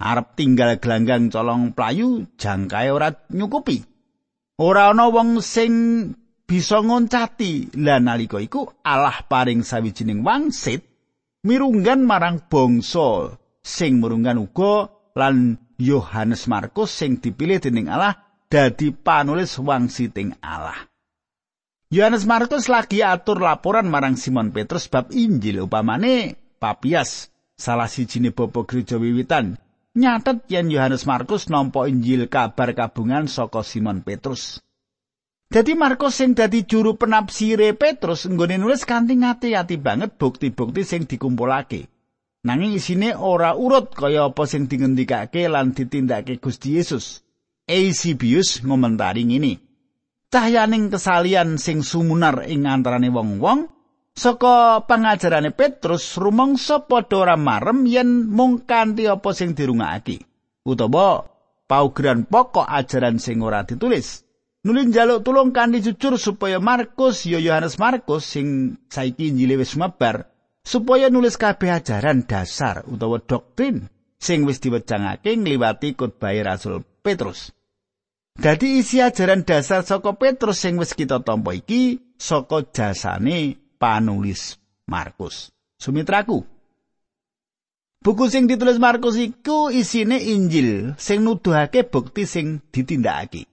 Arep 0.00 0.32
tinggal 0.34 0.80
gelanggang 0.80 1.28
colong 1.28 1.76
playu 1.76 2.24
jangkae 2.40 2.88
ora 2.88 3.12
nyukupi. 3.30 3.84
Ora 4.64 4.96
ana 4.96 5.12
wong 5.12 5.44
sing 5.44 5.72
bisa 6.48 6.80
ngoncati. 6.80 7.76
Lan 7.76 8.08
nalika 8.08 8.40
iku 8.40 8.64
Allah 8.80 9.20
paring 9.28 9.60
sawijining 9.60 10.24
wangsit 10.24 10.80
mirunggan 11.44 12.08
marang 12.08 12.48
bangsa 12.48 13.36
sing 13.64 13.98
murungan 13.98 14.36
uga 14.36 14.92
lan 15.16 15.56
Yohanes 15.80 16.44
Markus 16.46 16.92
sing 16.92 17.16
dipilih 17.18 17.58
dening 17.58 17.88
Allah 17.88 18.20
dadi 18.52 18.92
panulis 18.92 19.56
wangsiting 19.56 20.36
Allah. 20.44 20.86
Yohanes 21.88 22.28
Markus 22.28 22.68
lagi 22.68 23.00
atur 23.00 23.40
laporan 23.40 23.88
marang 23.88 24.20
Simon 24.20 24.52
Petrus 24.52 24.86
bab 24.92 25.08
Injil 25.10 25.64
upamane 25.64 26.36
Papias 26.60 27.32
salah 27.56 27.88
sijine 27.88 28.34
bapa 28.34 28.66
gereja 28.68 29.00
wiwitan 29.00 29.56
nyatet 29.94 30.42
yen 30.50 30.68
Yohanes 30.68 31.06
Markus 31.06 31.46
nampa 31.46 31.86
Injil 31.86 32.26
kabar 32.26 32.74
kabungan 32.74 33.30
saka 33.30 33.62
Simon 33.62 34.02
Petrus. 34.02 34.60
Dadi 35.46 35.78
Markus 35.78 36.18
sing 36.18 36.34
dadi 36.34 36.66
juru 36.66 36.98
penafsire 36.98 37.78
Petrus 37.78 38.26
nggone 38.26 38.58
nulis 38.58 38.82
kanthi 38.82 39.14
ngati-ati 39.22 39.78
banget 39.78 40.18
bukti-bukti 40.18 40.82
sing 40.82 41.06
dikumpulake. 41.06 41.93
Nanging 42.44 42.76
isine 42.76 43.16
ora 43.16 43.56
urut 43.56 43.96
kaya 43.96 44.28
apa 44.28 44.44
sing 44.44 44.68
dingendikake 44.68 45.48
lan 45.48 45.72
ditindakake 45.72 46.38
Gusti 46.38 46.76
Yesus. 46.76 47.24
Eusebius 47.64 48.60
ngomentari 48.60 49.24
ngene. 49.24 49.64
cahyaning 50.34 50.90
kesalian 50.90 51.62
sing 51.62 51.86
sumunar 51.86 52.42
ing 52.50 52.66
antarane 52.66 53.06
wong-wong 53.06 53.70
saka 54.18 54.82
pangajarane 54.82 55.54
Petrus 55.54 56.18
rumangsa 56.18 56.82
padha 56.90 57.22
ora 57.22 57.36
marem 57.38 57.86
yen 57.86 58.26
mung 58.26 58.66
kanthi 58.66 59.06
apa 59.06 59.30
sing 59.30 59.54
dirungakake 59.54 60.26
utawa 60.66 61.22
paugeran 61.70 62.26
pokok 62.26 62.66
ajaran 62.66 63.22
sing 63.22 63.46
ora 63.46 63.62
ditulis 63.62 64.26
nulin 64.66 64.90
jaluk 64.90 65.22
tulung 65.22 65.54
kanthi 65.54 65.78
jujur 65.86 66.18
supaya 66.18 66.58
Markus 66.58 67.30
ya 67.30 67.38
Yohanes 67.38 67.78
Markus 67.78 68.26
sing 68.26 68.74
saiki 68.90 69.30
Injil 69.30 69.54
wis 69.54 69.78
mabar 69.78 70.33
supaya 70.64 71.12
nulis 71.12 71.36
kabeh 71.36 71.70
ajaran 71.70 72.24
dasar 72.24 72.82
utawa 72.88 73.20
doktrin 73.20 73.86
sing 74.16 74.48
wis 74.48 74.58
diwejangake 74.58 75.36
ngliwati 75.36 75.92
khotbah 75.94 76.32
Rasul 76.40 76.80
Petrus 77.04 77.52
Dadi 78.34 78.82
isi 78.82 78.98
ajaran 78.98 79.46
dasar 79.46 79.86
saka 79.86 80.18
Petrus 80.18 80.58
sing 80.58 80.74
wis 80.74 80.90
kita 80.90 81.22
tampa 81.22 81.54
iki 81.54 82.02
saka 82.18 82.66
jasane 82.66 83.54
panulis 83.78 84.58
Markus. 84.90 85.54
Sumitraku. 85.78 86.42
Buku 88.02 88.24
sing 88.26 88.50
ditulis 88.50 88.82
Markus 88.82 89.14
iku 89.16 89.70
isine 89.70 90.18
Injil 90.18 90.98
sing 90.98 91.22
nuduhake 91.22 91.86
bukti 91.86 92.26
sing 92.26 92.58
ditindakake. 92.74 93.46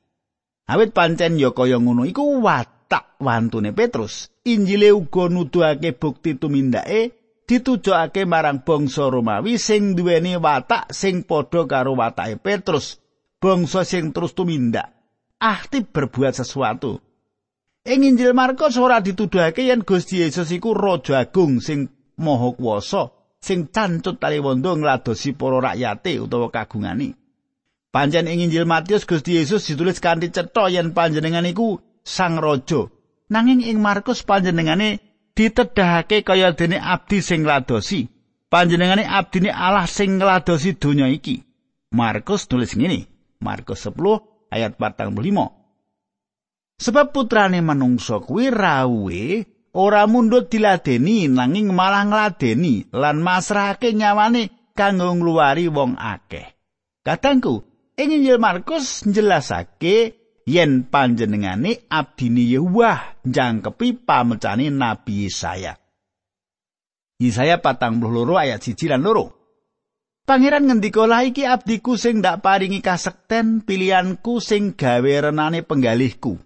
Awit 0.65 0.97
pancen 0.97 1.37
ya 1.37 1.53
kaya 1.53 1.77
ngono 1.77 2.01
iku 2.09 2.41
watak 2.41 3.21
wantune 3.21 3.77
Petrus. 3.77 4.30
Injile 4.45 4.91
uga 4.91 5.29
nuduhake 5.29 5.91
bukti 5.93 6.33
tumindake 6.33 7.11
ditujokake 7.47 8.25
marang 8.25 8.65
bangsa 8.65 9.09
Romawi 9.09 9.57
sing 9.57 9.93
duweni 9.93 10.37
watak 10.37 10.89
sing 10.89 11.23
padha 11.23 11.67
karo 11.67 11.93
watake 11.93 12.41
Petrus. 12.41 12.97
Bangsa 13.41 13.81
sing 13.85 14.13
terus 14.13 14.37
tumindak 14.37 14.93
ahti 15.41 15.81
berbuat 15.81 16.37
sesuatu 16.37 17.01
Ing 17.81 18.05
Injil 18.05 18.37
Markus 18.37 18.77
ora 18.77 19.01
dituduhake 19.01 19.65
yen 19.65 19.81
Gusti 19.81 20.21
Yesus 20.21 20.53
iku 20.53 20.77
Raja 20.77 21.17
Agung 21.17 21.57
sing 21.57 21.89
maha 22.21 22.53
kuwasa, 22.53 23.09
sing 23.41 23.73
cancut 23.73 24.21
taliwanda 24.21 24.77
ngladosi 24.77 25.33
para 25.33 25.57
rakyate 25.57 26.21
utawa 26.21 26.53
kagungane. 26.53 27.17
Pancen 27.89 28.29
ing 28.29 28.45
Injil 28.45 28.69
Matius 28.69 29.09
Gusti 29.09 29.41
Yesus 29.41 29.65
ditulis 29.65 29.97
kanthi 29.97 30.29
cetha 30.29 30.69
yen 30.69 30.93
panjenengan 30.93 31.49
iku 31.49 31.81
Sang 32.05 32.37
Raja. 32.37 32.85
Nanging 33.31 33.63
ing 33.63 33.79
Markus 33.79 34.27
panjenengane 34.27 34.99
ditedhahake 35.31 36.27
kaya 36.27 36.51
dene 36.51 36.75
abdi 36.75 37.23
sing 37.23 37.47
ngladosi. 37.47 38.11
Panjenengane 38.51 39.07
abdine 39.07 39.47
Allah 39.47 39.87
sing 39.87 40.19
ngladosi 40.19 40.75
donya 40.75 41.07
iki. 41.07 41.39
Markus 41.95 42.51
tulis 42.51 42.75
ngene, 42.75 43.07
Markus 43.39 43.87
10 43.87 44.51
ayat 44.51 44.75
45. 44.75 45.15
Sebab 46.75 47.15
putrane 47.15 47.63
manungsa 47.63 48.19
kuwi 48.19 48.51
rawuhe 48.51 49.47
ora 49.79 50.03
mundhut 50.11 50.51
diladeni 50.51 51.31
nanging 51.31 51.71
malah 51.71 52.03
ngladeni 52.03 52.91
lan 52.91 53.23
masrahake 53.23 53.95
nyawane 53.95 54.75
kanggo 54.75 55.15
ngluwari 55.15 55.71
wong 55.71 55.95
akeh. 55.95 56.51
Katangku, 57.07 57.63
ing 57.95 58.09
Injil 58.11 58.43
Markus 58.43 59.07
njelasake 59.07 60.20
yen 60.45 60.87
panjenengane 60.89 61.85
abdine 61.89 62.43
Yahweh 62.45 63.23
jangkepi 63.25 64.05
pamecane 64.05 64.69
Nabi 64.69 65.27
Yesaya. 65.27 65.77
Yesaya 67.21 67.61
patang 67.61 68.01
puluh 68.01 68.25
loro 68.25 68.41
ayat 68.41 68.65
siji 68.65 68.89
lan 68.89 69.05
loro. 69.05 69.37
Pangeran 70.25 70.69
ngendika 70.69 71.09
lah 71.09 71.25
iki 71.25 71.45
abdiku 71.45 71.97
sing 71.97 72.21
ndak 72.21 72.45
paringi 72.45 72.81
kasekten 72.81 73.65
pilihanku 73.65 74.37
sing 74.37 74.77
gawe 74.77 75.29
renane 75.29 75.65
penggalihku. 75.65 76.37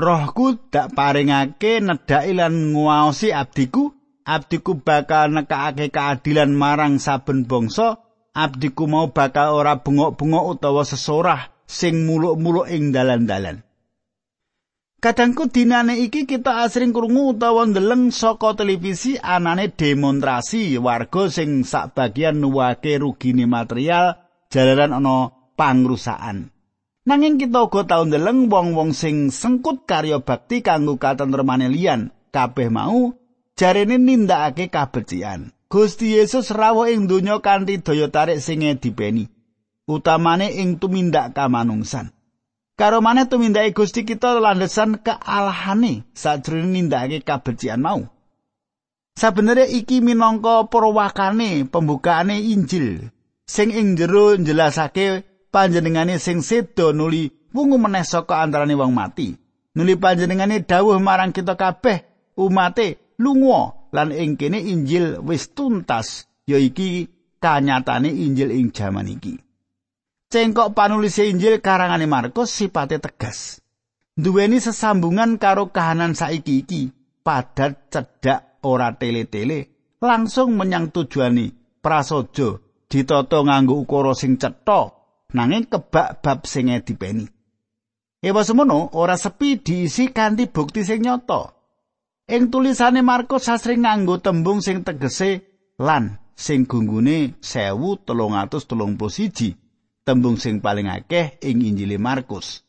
rohku 0.00 0.72
dak 0.72 0.96
paringake 0.96 1.84
nedhaki 1.84 2.32
lan 2.32 2.72
nguwaosi 2.72 3.36
abdiku 3.36 3.92
abdiku 4.24 4.80
bakal 4.80 5.28
nekakake 5.28 5.92
keadilan 5.92 6.56
marang 6.56 6.96
saben 6.96 7.44
bangsa 7.44 8.00
abdiku 8.32 8.88
mau 8.88 9.12
bakal 9.12 9.60
ora 9.60 9.76
bengok-bengok 9.76 10.44
utawa 10.56 10.82
sesorah 10.88 11.52
sing 11.70 12.02
muluk-muluk 12.10 12.66
ing 12.66 12.90
dalan-dalan 12.90 13.62
Kadangku 15.00 15.48
dinane 15.48 15.96
iki 15.96 16.28
kita 16.28 16.60
asring 16.60 16.92
krungu 16.92 17.32
utawa 17.32 17.64
ndeleng 17.64 18.12
saka 18.12 18.52
televisi 18.52 19.16
anane 19.16 19.72
demonstrasi 19.72 20.76
warga 20.76 21.32
sing 21.32 21.64
sak 21.64 21.96
bagian 21.96 22.36
nuwake 22.36 23.00
rugine 23.00 23.48
material 23.48 24.20
jalaran 24.52 24.92
ana 24.92 25.32
pangrusakan. 25.56 26.52
Nanging 27.08 27.40
kita 27.40 27.64
uga 27.64 27.88
tau 27.88 28.04
ndeleng 28.04 28.52
wong-wong 28.52 28.92
sing 28.92 29.32
sengkut 29.32 29.88
karya 29.88 30.20
bakti 30.20 30.60
kanggo 30.60 31.00
katentremane 31.00 31.72
liyan, 31.72 32.12
kabeh 32.28 32.68
mau 32.68 33.16
jarene 33.56 33.96
nindakake 33.96 34.68
kabecikan. 34.68 35.48
Gusti 35.72 36.12
Yesus 36.12 36.52
rawuh 36.52 36.92
ing 36.92 37.08
donya 37.08 37.40
kanthi 37.40 37.80
daya 37.80 38.12
tarik 38.12 38.44
sing 38.44 38.68
dipeni, 38.76 39.32
utamane 39.90 40.54
ing 40.54 40.78
tumindak 40.78 41.34
kamanungsan. 41.34 42.14
Karo 42.78 43.04
maneh 43.04 43.28
tumindake 43.28 43.76
Gusti 43.76 44.08
kita 44.08 44.40
landesan 44.40 45.04
kealahane 45.04 46.08
sajroning 46.16 46.72
nindakake 46.88 47.20
kabecikan 47.26 47.82
mau. 47.82 48.00
Sabenere 49.20 49.68
iki 49.68 50.00
minangka 50.00 50.64
perwakane 50.64 51.68
pembukaane 51.68 52.40
Injil 52.40 53.12
sing 53.44 53.68
ing 53.68 54.00
jero 54.00 54.32
njelasake 54.32 55.28
panjenengane 55.52 56.16
sing 56.16 56.40
sedo 56.40 56.96
nuli 56.96 57.28
wungu 57.52 57.76
meneh 57.76 58.00
saka 58.00 58.40
antarane 58.40 58.72
wong 58.72 58.96
mati. 58.96 59.36
Nuli 59.76 60.00
panjenengane 60.00 60.64
dawuh 60.64 60.96
marang 61.04 61.36
kita 61.36 61.60
kabeh 61.60 62.32
umate 62.40 63.12
lunga 63.20 63.92
lan 63.92 64.08
ing 64.08 64.40
kene 64.40 64.56
Injil 64.56 65.20
wis 65.20 65.52
tuntas 65.52 66.32
ya 66.48 66.56
iki 66.56 67.12
kanyatane 67.44 68.08
Injil 68.08 68.56
ing 68.56 68.72
jaman 68.72 69.04
iki. 69.04 69.49
Cengkok 70.30 70.78
panulis 70.78 71.18
Injil 71.18 71.58
karangane 71.58 72.06
Markus 72.06 72.54
sipate 72.54 73.02
tegas. 73.02 73.58
Duweni 74.14 74.62
sesambungan 74.62 75.42
karo 75.42 75.74
kahanan 75.74 76.14
saiki 76.14 76.62
iki, 76.62 76.94
padat 77.26 77.90
cedhak 77.90 78.62
ora 78.62 78.94
tele-tele, 78.94 79.90
langsung 79.98 80.54
menyang 80.54 80.94
tujuane 80.94 81.50
prasaja 81.82 82.62
ditata 82.86 83.42
nganggo 83.42 83.82
ukara 83.82 84.14
sing 84.14 84.38
cetha 84.38 84.94
nanging 85.34 85.66
kebak 85.66 86.22
bab 86.22 86.46
sing 86.46 86.70
dipeni. 86.78 87.26
Ewa 88.22 88.46
semono 88.46 88.94
ora 88.94 89.18
sepi 89.18 89.58
diisi 89.58 90.14
kanthi 90.14 90.46
bukti 90.46 90.86
sing 90.86 91.02
nyata. 91.02 91.58
Ing 92.30 92.54
tulisane 92.54 93.02
Markus 93.02 93.50
sasring 93.50 93.82
nganggo 93.82 94.22
tembung 94.22 94.62
sing 94.62 94.86
tegese 94.86 95.42
lan 95.82 96.22
sing 96.38 96.70
gunggune 96.70 97.34
1331. 97.42 99.69
Tembung 100.10 100.42
sing 100.42 100.58
paling 100.58 100.90
akeh 100.90 101.38
ing 101.38 101.62
Injil 101.62 101.94
Markus. 102.02 102.66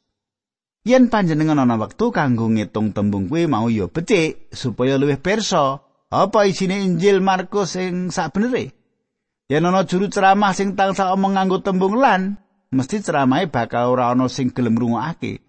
Yen 0.86 1.10
panjenengan 1.10 1.58
ana 1.58 1.74
wektu 1.74 2.14
kanggo 2.14 2.46
ngitung 2.46 2.94
tembung 2.94 3.34
kuwi 3.34 3.50
mau 3.50 3.66
ya 3.66 3.90
becik 3.90 4.54
supaya 4.54 5.02
luwih 5.02 5.18
perso 5.18 5.82
apa 6.14 6.46
isine 6.46 6.86
Injil 6.86 7.18
Markus 7.18 7.74
sing 7.74 8.14
sakbenere. 8.14 8.78
Yen 9.50 9.66
ana 9.66 9.90
juru 9.90 10.06
ceramah 10.06 10.54
sing 10.54 10.78
tansah 10.78 11.18
omong 11.18 11.34
nganggo 11.34 11.66
tembung 11.66 11.98
lan, 11.98 12.38
mesti 12.70 13.02
ceramahe 13.02 13.50
bakal 13.50 13.90
ora 13.98 14.14
ana 14.14 14.30
sing 14.30 14.54
gelem 14.54 14.78
ngrungokake. 14.78 15.42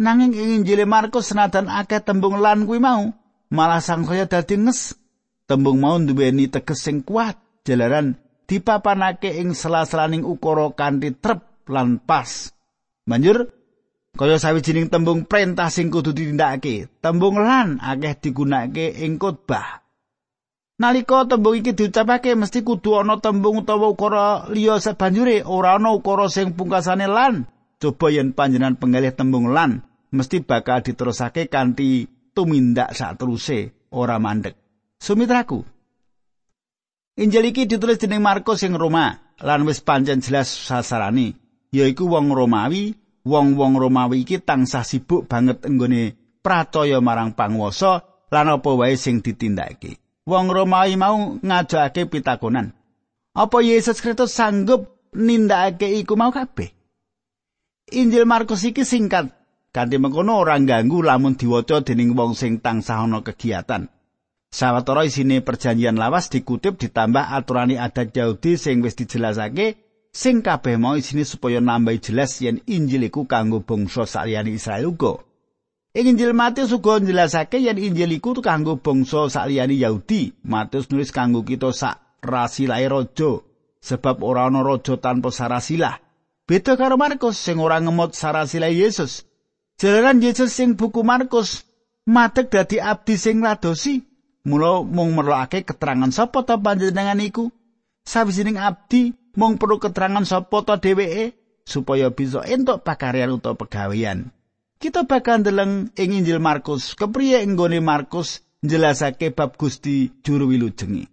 Nanging 0.00 0.32
ing 0.32 0.64
Injil 0.64 0.88
Markus 0.88 1.28
senajan 1.28 1.68
akeh 1.68 2.00
tembung 2.00 2.40
lan 2.40 2.64
kuwi 2.64 2.80
mau, 2.80 3.12
malah 3.52 3.84
sangsaya 3.84 4.24
dadi 4.24 4.56
nes. 4.56 4.96
Tembung 5.44 5.76
mau 5.76 6.00
duweni 6.00 6.48
teges 6.48 6.88
sing 6.88 7.04
kuat, 7.04 7.36
jalaran 7.68 8.16
dipapanake 8.44 9.40
ing 9.40 9.56
sela-selaning 9.56 10.24
ukara 10.24 10.72
kanthi 10.72 11.16
trep 11.16 11.68
lan 11.68 12.00
pas. 12.00 12.52
Banjur 13.04 13.48
kaya 14.14 14.38
sawijining 14.38 14.88
tembung 14.88 15.26
perintah 15.26 15.68
sing 15.68 15.90
kudu 15.90 16.14
ditindakake, 16.14 16.86
tembung 17.02 17.42
lan 17.42 17.82
akeh 17.82 18.14
digunakake 18.22 19.02
ing 19.02 19.18
khotbah. 19.18 19.82
Nalika 20.74 21.26
tembung 21.26 21.54
iki 21.54 21.74
diucapake 21.74 22.34
mesti 22.34 22.62
kudu 22.66 22.98
ana 22.98 23.18
tembung 23.22 23.62
utawa 23.62 23.90
ukara 23.90 24.50
liya 24.50 24.82
sabanjure 24.82 25.46
ora 25.46 25.78
ana 25.78 25.94
ukara 25.94 26.26
sing 26.30 26.54
pungkasane 26.54 27.06
lan. 27.06 27.46
Coba 27.78 28.10
yen 28.10 28.34
panjenengan 28.34 28.78
penggalih 28.78 29.14
tembung 29.14 29.50
lan 29.50 29.82
mesti 30.14 30.46
bakal 30.46 30.82
diterusake 30.82 31.50
kanthi 31.50 32.06
tumindak 32.34 32.94
sateruse 32.94 33.90
ora 33.90 34.18
mandek. 34.22 34.54
Sumitraku. 34.98 35.73
Injil 37.14 37.54
iki 37.54 37.70
ditulis 37.70 38.02
dening 38.02 38.18
Markus 38.18 38.66
sing 38.66 38.74
Roma 38.74 39.14
lan 39.38 39.62
wis 39.62 39.78
pancen 39.78 40.18
jelas 40.18 40.50
sasarane 40.50 41.38
yaiku 41.70 42.10
wong 42.10 42.34
Romawi, 42.34 42.94
wong-wong 43.22 43.78
Romawi 43.78 44.26
iki 44.26 44.42
tansah 44.42 44.82
sibuk 44.82 45.30
banget 45.30 45.62
enggone 45.62 46.18
pracaya 46.42 46.98
marang 46.98 47.38
panguwasa 47.38 48.02
lan 48.34 48.50
apa 48.50 48.70
wae 48.74 48.98
sing 48.98 49.22
ditindakake. 49.22 50.02
wong 50.26 50.50
Romawi 50.50 50.98
mau 50.98 51.38
ngajakake 51.38 52.10
pitakonan. 52.10 52.74
Apa 53.34 53.62
Yesus 53.62 54.02
Kristus 54.02 54.34
sanggup 54.34 55.10
nindakake 55.14 55.94
iku 56.02 56.18
mau 56.18 56.34
kabeh? 56.34 56.74
Injil 57.94 58.26
Markus 58.26 58.66
iki 58.66 58.82
singkat 58.82 59.30
Kanthi 59.74 59.98
mengkono 59.98 60.38
ora 60.38 60.54
ganggu 60.62 61.02
lamun 61.02 61.34
diwaca 61.34 61.82
dening 61.82 62.14
wong 62.14 62.38
sing 62.38 62.62
tansah 62.62 63.10
ana 63.10 63.26
kegiatan. 63.26 63.90
Sawetara 64.54 65.02
isine 65.02 65.42
perjanjian 65.42 65.98
lawas 65.98 66.30
dikutip 66.30 66.78
ditambah 66.78 67.26
aturane 67.34 67.74
adat 67.74 68.14
Yahudi 68.14 68.54
sing 68.54 68.86
wis 68.86 68.94
dijelasake 68.94 69.74
sing 70.14 70.46
kabeh 70.46 70.78
mau 70.78 70.94
isine 70.94 71.26
supaya 71.26 71.58
nambahi 71.58 71.98
jelas 71.98 72.38
yen 72.38 72.62
Injil 72.70 73.10
iku 73.10 73.26
kanggo 73.26 73.66
bangsa 73.66 74.06
saliyane 74.06 74.54
Israel 74.54 74.94
uga. 74.94 75.18
Ing 75.98 76.06
Injil 76.14 76.38
Matius 76.38 76.70
uga 76.70 77.02
njelasake 77.02 77.58
yen 77.66 77.82
Injil 77.82 78.14
iku 78.14 78.38
kanggo 78.38 78.78
bangsa 78.78 79.26
saliyane 79.26 79.74
Yahudi. 79.74 80.38
Matius 80.46 80.86
nulis 80.86 81.10
kanggo 81.10 81.42
kita 81.42 81.74
sak 81.74 82.22
rasilae 82.22 82.86
raja 82.86 83.42
sebab 83.82 84.22
ora 84.22 84.46
ana 84.46 84.62
raja 84.62 84.94
tanpa 85.02 85.34
sarasilah. 85.34 85.98
Beda 86.46 86.78
karo 86.78 86.94
Markus 86.94 87.42
sing 87.42 87.58
ora 87.58 87.82
ngemot 87.82 88.14
sarasilah 88.14 88.70
Yesus. 88.70 89.26
Jalaran 89.82 90.22
Yesus 90.22 90.54
sing 90.54 90.78
buku 90.78 91.02
Markus 91.02 91.66
matek 92.06 92.54
dadi 92.54 92.78
abdi 92.78 93.18
sing 93.18 93.42
ladosi. 93.42 94.13
Mula 94.44 94.84
mung 94.84 95.16
merlokake 95.16 95.64
keterangan 95.64 96.12
sapa 96.12 96.44
ta 96.44 96.60
panjenengan 96.60 97.16
iku? 97.24 97.48
Sawijining 98.04 98.60
abdi 98.60 99.16
mung 99.40 99.56
perlu 99.56 99.80
keterangan 99.80 100.24
sapa 100.28 100.60
ta 100.60 100.76
dheweke 100.76 101.32
supaya 101.64 102.12
bisa 102.12 102.44
entuk 102.44 102.84
pakaryan 102.84 103.40
utawa 103.40 103.56
pegawean. 103.56 104.28
Kita 104.76 105.08
bakal 105.08 105.40
ndeleng 105.40 105.96
ing 105.96 106.10
Injil 106.12 106.44
Markus, 106.44 106.92
kepriye 106.92 107.40
enggone 107.40 107.80
Markus 107.80 108.44
njelasake 108.60 109.32
bab 109.32 109.56
Gusti 109.56 110.12
juru 110.20 110.52
wilujengi. 110.52 111.08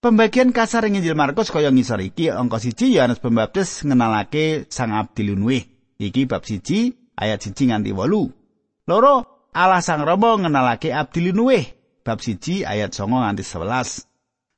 Pembagian 0.00 0.56
kasar 0.56 0.88
ing 0.88 0.96
Injil 0.96 1.12
Markus 1.12 1.52
kaya 1.52 1.68
ngisor 1.68 2.00
iki 2.00 2.32
angka 2.32 2.56
siji 2.56 2.96
Yohanes 2.96 3.20
Pembaptis 3.20 3.84
ngenalake 3.84 4.64
sang 4.72 4.96
abdi 4.96 5.28
lunuih. 5.28 5.68
Iki 6.00 6.24
bab 6.24 6.48
siji 6.48 6.96
ayat 7.20 7.44
siji 7.44 7.68
nganti 7.68 7.92
wolu. 7.92 8.32
Loro 8.88 9.44
Allah 9.52 9.84
sang 9.84 10.08
Rama 10.08 10.40
ngenalake 10.40 10.88
abdi 10.88 11.28
lunuih. 11.28 11.77
Bab 12.08 12.24
siji 12.24 12.64
ayat 12.64 12.96
songo 12.96 13.20
nganti 13.20 13.44
sebelas. 13.44 14.08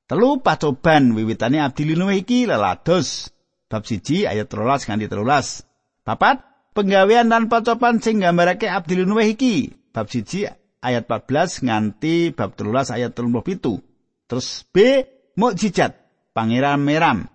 Telu 0.06 0.38
pacoban 0.38 1.10
wiwitane 1.18 1.58
abdi 1.58 1.82
linu 1.82 2.06
iki 2.14 2.46
lelados. 2.46 3.34
Bab 3.66 3.82
siji 3.82 4.22
ayat 4.22 4.46
telulas 4.46 4.86
nganti 4.86 5.10
telulas. 5.10 5.66
Papat 6.06 6.46
penggawean 6.78 7.26
dan 7.26 7.50
pacoban 7.50 7.98
sing 7.98 8.22
gambarake 8.22 8.70
abdi 8.70 9.02
linu 9.02 9.18
iki. 9.18 9.74
Bab 9.90 10.06
siji 10.06 10.46
ayat 10.78 11.10
14 11.10 11.66
nganti 11.66 12.30
bab 12.30 12.54
telulas 12.54 12.94
ayat 12.94 13.18
telung 13.18 13.34
pitu. 13.42 13.82
Terus 14.30 14.62
B 14.70 15.02
mukjizat 15.34 15.98
pangeran 16.30 16.86
meram. 16.86 17.26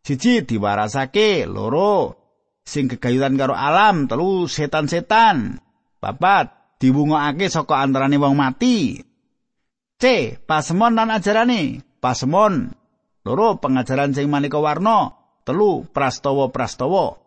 Siji 0.00 0.48
diwarasake 0.48 1.44
loro 1.44 2.16
sing 2.64 2.88
kegayutan 2.88 3.36
karo 3.36 3.52
alam 3.52 4.08
telu 4.08 4.48
setan-setan. 4.48 5.60
Papat 6.00 6.80
diwungokake 6.80 7.52
saka 7.52 7.84
antarane 7.84 8.16
wong 8.16 8.32
mati. 8.32 9.09
C. 10.00 10.34
Pasemon 10.48 10.96
lan 10.96 11.12
ajarane. 11.12 11.84
Pasemon. 12.00 12.72
Loro 13.20 13.60
pengajaran 13.60 14.16
sing 14.16 14.32
maneka 14.32 14.56
warna. 14.56 15.12
Telu 15.44 15.84
prastawa-prastawa. 15.92 17.20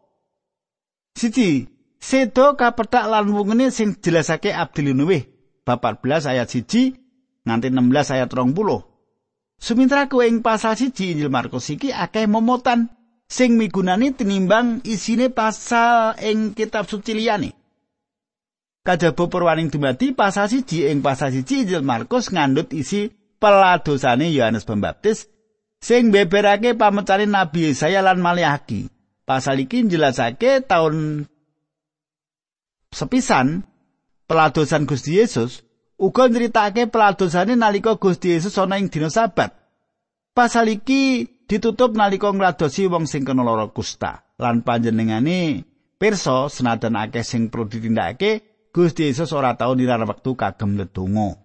Siji, 1.14 1.70
sedo 2.02 2.58
kapethak 2.58 3.06
lan 3.06 3.30
wungene 3.30 3.70
sing 3.70 3.94
jelasake 4.02 4.50
Abdul 4.50 4.98
Nuwih 4.98 5.30
bab 5.62 5.86
14 5.86 6.34
ayat 6.34 6.50
1 6.50 7.46
nganti 7.46 7.68
16 7.70 8.16
ayat 8.18 8.30
20. 8.34 8.58
Sumintra 9.64 10.12
kowe 10.12 10.26
ing 10.28 10.44
pasal 10.44 10.76
siji 10.76 11.16
Injil 11.16 11.32
Markus 11.32 11.72
iki 11.72 11.94
akeh 11.94 12.28
momotan 12.28 12.92
sing 13.30 13.56
migunani 13.56 14.12
tinimbang 14.12 14.84
isine 14.84 15.32
pasal 15.32 16.20
ing 16.20 16.52
kitab 16.52 16.90
suci 16.90 17.16
liyane. 17.16 17.63
Kajaba 18.84 19.32
perwaning 19.32 19.72
dumadi 19.72 20.12
pasal 20.12 20.52
siji 20.52 20.92
ing 20.92 21.00
pasal 21.00 21.32
siji 21.32 21.64
Injil 21.64 21.88
Markus 21.88 22.28
ngandut 22.28 22.68
isi 22.76 23.08
peladosane 23.40 24.28
Yohanes 24.28 24.68
Pembaptis 24.68 25.32
sing 25.80 26.12
beberake 26.12 26.76
pamecane 26.76 27.24
Nabi 27.24 27.72
Yesaya 27.72 28.04
lan 28.04 28.20
Maliaki. 28.20 28.92
Pasal 29.24 29.64
iki 29.64 29.88
njelasake 29.88 30.68
taun 30.68 31.24
sepisan 32.92 33.64
peladosan 34.28 34.84
Gusti 34.84 35.16
Yesus 35.16 35.64
uga 35.96 36.28
nyeritake 36.28 36.92
peladosane 36.92 37.56
nalika 37.56 37.96
Gusti 37.96 38.36
Yesus 38.36 38.60
ana 38.60 38.76
ing 38.76 38.92
dina 38.92 39.08
Sabat. 39.08 39.56
Pasal 40.36 40.68
iki 40.76 41.24
ditutup 41.48 41.96
nalika 41.96 42.36
ngladosi 42.36 42.92
wong 42.92 43.08
sing 43.08 43.24
kena 43.24 43.48
lara 43.48 43.72
kusta 43.72 44.28
lan 44.44 44.60
panjenengane 44.60 45.64
pirsa 45.96 46.52
senajan 46.52 47.00
akeh 47.00 47.24
sing 47.24 47.48
perlu 47.48 47.72
ditindakake 47.72 48.53
Gusti 48.74 49.06
Yesus 49.06 49.30
ora 49.38 49.54
tau 49.54 49.78
nilar 49.78 50.02
wektu 50.02 50.34
kagem 50.34 50.74
ndedonga. 50.74 51.38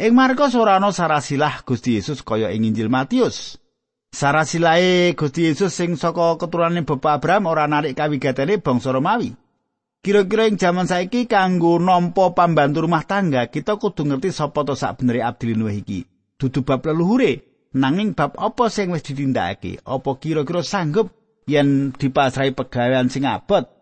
Ing 0.00 0.16
Markus 0.16 0.56
ora 0.56 0.80
ana 0.80 0.88
sarasilah 0.88 1.60
Gusti 1.68 2.00
Yesus 2.00 2.24
kaya 2.24 2.48
ing 2.56 2.64
Injil 2.64 2.88
Matius. 2.88 3.60
Sarasilahe 4.08 5.12
Gusti 5.12 5.52
Yesus 5.52 5.76
sing 5.76 5.92
saka 6.00 6.40
keturunane 6.40 6.88
Bapak 6.88 7.20
Abraham 7.20 7.52
ora 7.52 7.68
narik 7.68 8.00
kawigatene 8.00 8.64
bangsa 8.64 8.96
Romawi. 8.96 9.36
Kira-kira 10.00 10.48
ing 10.48 10.56
jaman 10.56 10.88
saiki 10.88 11.28
kanggo 11.28 11.76
nampa 11.76 12.32
pambantu 12.32 12.88
rumah 12.88 13.04
tangga, 13.04 13.52
kita 13.52 13.76
kudu 13.76 14.08
ngerti 14.08 14.32
sapa 14.32 14.64
to 14.64 14.72
sak 14.72 15.04
benere 15.04 15.20
Abdul 15.20 15.60
Nuh 15.60 15.68
iki. 15.68 16.08
Dudu 16.40 16.64
bab 16.64 16.80
leluhure, 16.80 17.44
nanging 17.76 18.16
bab 18.16 18.40
apa 18.40 18.72
sing 18.72 18.88
wis 18.88 19.04
ditindakake? 19.04 19.84
Apa 19.84 20.16
kira-kira 20.16 20.64
sanggup 20.64 21.12
yen 21.44 21.92
dipasrahi 21.92 22.56
pegawean 22.56 23.12
sing 23.12 23.28
abot 23.28 23.81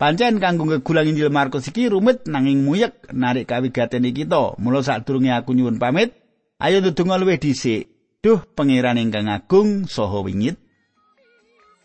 Pancen 0.00 0.40
kanggo 0.40 0.64
ngegulang 0.64 1.12
Injil 1.12 1.28
Markus 1.28 1.68
iki 1.68 1.92
rumit 1.92 2.24
nanging 2.24 2.64
muyek 2.64 3.12
narik 3.12 3.44
kawigaten 3.44 4.08
iki 4.08 4.24
to. 4.24 4.56
Mula 4.56 4.80
sadurunge 4.80 5.28
aku 5.28 5.52
nyuwun 5.52 5.76
pamit, 5.76 6.16
ayo 6.56 6.80
ndedonga 6.80 7.20
luwih 7.20 7.36
dhisik. 7.36 7.92
Duh 8.24 8.40
pangeran 8.56 8.96
ingkang 8.96 9.28
agung 9.28 9.84
saha 9.84 10.24
wingit. 10.24 10.56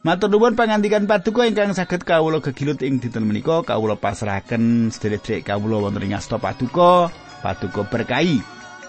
Matur 0.07 0.31
nuwun 0.31 0.55
pangandikan 0.55 1.11
paduka 1.11 1.43
ingkang 1.43 1.75
saged 1.75 2.07
kawula 2.07 2.39
gegilut 2.39 2.79
ing 2.87 3.03
dinten 3.03 3.27
menika 3.27 3.67
kawula 3.67 3.99
pasrahaken 3.99 4.95
sedherek 4.95 5.43
kawula 5.43 5.83
wonten 5.83 6.07
ing 6.07 6.15
asta 6.15 6.39
paduka, 6.39 7.11
paduka 7.43 7.83
berkahi. 7.83 8.39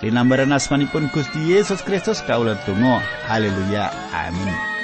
Linambaran 0.07 0.55
asmanipun 0.55 1.11
Gusti 1.11 1.51
Yesus 1.51 1.83
Kristus 1.83 2.23
kawula 2.23 2.55
donga. 2.63 3.03
Haleluya. 3.27 3.91
Amin. 4.15 4.76